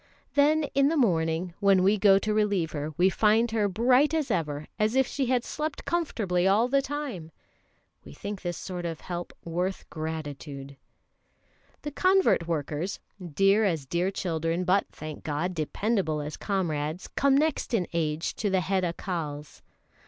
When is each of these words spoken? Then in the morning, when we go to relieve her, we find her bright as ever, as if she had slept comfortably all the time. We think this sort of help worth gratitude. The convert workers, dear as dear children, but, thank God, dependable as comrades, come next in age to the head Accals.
Then 0.33 0.63
in 0.73 0.87
the 0.87 0.97
morning, 0.97 1.53
when 1.59 1.83
we 1.83 1.95
go 1.99 2.17
to 2.17 2.33
relieve 2.33 2.71
her, 2.71 2.91
we 2.97 3.07
find 3.11 3.51
her 3.51 3.67
bright 3.67 4.15
as 4.15 4.31
ever, 4.31 4.65
as 4.79 4.95
if 4.95 5.05
she 5.05 5.27
had 5.27 5.43
slept 5.43 5.85
comfortably 5.85 6.47
all 6.47 6.67
the 6.67 6.81
time. 6.81 7.29
We 8.03 8.13
think 8.13 8.41
this 8.41 8.57
sort 8.57 8.83
of 8.83 9.01
help 9.01 9.31
worth 9.45 9.87
gratitude. 9.91 10.75
The 11.83 11.91
convert 11.91 12.47
workers, 12.47 12.99
dear 13.35 13.63
as 13.63 13.85
dear 13.85 14.09
children, 14.09 14.63
but, 14.63 14.87
thank 14.91 15.23
God, 15.23 15.53
dependable 15.53 16.19
as 16.19 16.35
comrades, 16.35 17.07
come 17.09 17.37
next 17.37 17.71
in 17.71 17.87
age 17.93 18.33
to 18.37 18.49
the 18.49 18.61
head 18.61 18.83
Accals. 18.83 19.61